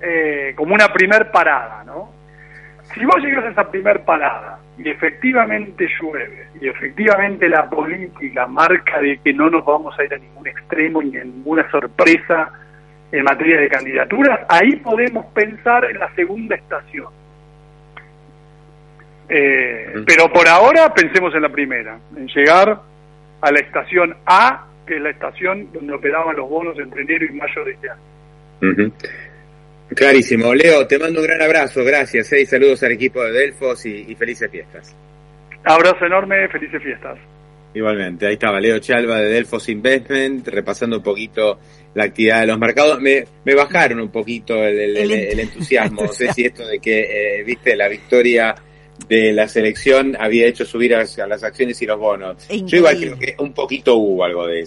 eh, 0.00 0.52
como 0.56 0.74
una 0.74 0.88
primer 0.88 1.30
parada, 1.30 1.84
¿no? 1.84 2.10
Si 2.94 3.04
vos 3.04 3.16
llegas 3.16 3.44
a 3.44 3.50
esa 3.50 3.70
primer 3.70 4.04
parada 4.04 4.58
y 4.78 4.88
efectivamente 4.88 5.88
llueve 6.00 6.48
y 6.60 6.68
efectivamente 6.68 7.48
la 7.48 7.68
política 7.68 8.46
marca 8.46 9.00
de 9.00 9.18
que 9.18 9.32
no 9.32 9.50
nos 9.50 9.64
vamos 9.64 9.98
a 9.98 10.04
ir 10.04 10.14
a 10.14 10.18
ningún 10.18 10.46
extremo 10.46 11.02
ni 11.02 11.16
a 11.16 11.24
ninguna 11.24 11.68
sorpresa 11.70 12.52
en 13.10 13.24
materia 13.24 13.60
de 13.60 13.68
candidaturas, 13.68 14.40
ahí 14.48 14.76
podemos 14.76 15.26
pensar 15.26 15.84
en 15.84 15.98
la 15.98 16.12
segunda 16.14 16.56
estación. 16.56 17.06
Eh, 19.28 20.04
pero 20.06 20.32
por 20.32 20.46
ahora 20.48 20.92
pensemos 20.92 21.34
en 21.34 21.42
la 21.42 21.48
primera, 21.48 21.98
en 22.16 22.28
llegar 22.28 22.80
a 23.40 23.50
la 23.50 23.58
estación 23.58 24.16
A 24.26 24.66
que 24.86 24.96
es 24.96 25.02
la 25.02 25.10
estación 25.10 25.68
donde 25.72 25.94
operaban 25.94 26.36
los 26.36 26.48
bonos 26.48 26.78
entre 26.78 27.02
enero 27.02 27.26
y 27.26 27.32
mayo 27.32 27.64
de 27.64 27.72
este 27.72 27.90
año. 27.90 28.92
Clarísimo. 29.94 30.54
Leo, 30.54 30.86
te 30.86 30.98
mando 30.98 31.20
un 31.20 31.26
gran 31.26 31.42
abrazo, 31.42 31.84
gracias. 31.84 32.32
¿eh? 32.32 32.44
saludos 32.46 32.82
al 32.82 32.92
equipo 32.92 33.22
de 33.22 33.32
Delfos 33.32 33.86
y, 33.86 34.14
felices 34.14 34.50
fiestas. 34.50 34.96
Abrazo 35.64 36.06
enorme, 36.06 36.48
felices 36.48 36.82
fiestas. 36.82 37.18
Igualmente, 37.74 38.26
ahí 38.26 38.34
estaba 38.34 38.58
Leo 38.58 38.78
Chalva 38.78 39.20
de 39.20 39.28
Delfos 39.28 39.68
Investment, 39.68 40.48
repasando 40.48 40.96
un 40.96 41.02
poquito 41.02 41.58
la 41.94 42.04
actividad 42.04 42.40
de 42.40 42.46
los 42.46 42.58
mercados. 42.58 43.00
Me, 43.00 43.24
me 43.44 43.54
bajaron 43.54 44.00
un 44.00 44.10
poquito 44.10 44.64
el, 44.64 44.96
entusiasmo. 45.38 46.04
no 46.04 46.12
sé 46.12 46.32
si 46.32 46.46
esto 46.46 46.66
de 46.66 46.78
que, 46.78 47.00
eh, 47.00 47.44
viste, 47.44 47.76
la 47.76 47.88
victoria 47.88 48.54
de 49.08 49.32
la 49.32 49.46
selección 49.46 50.16
había 50.18 50.46
hecho 50.46 50.64
subir 50.64 50.94
a, 50.94 51.04
las 51.26 51.44
acciones 51.44 51.80
y 51.82 51.86
los 51.86 51.98
bonos. 51.98 52.48
Yo 52.48 52.78
igual 52.78 52.96
creo 52.96 53.18
que 53.18 53.34
un 53.38 53.52
poquito 53.52 53.96
hubo 53.96 54.24
algo 54.24 54.46
de 54.46 54.60
eso. 54.60 54.64